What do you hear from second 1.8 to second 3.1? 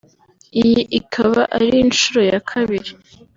inshuro ya kabiri